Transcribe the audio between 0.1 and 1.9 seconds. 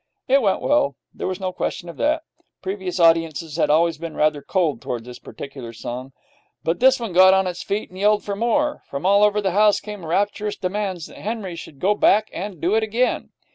It went well; there was no question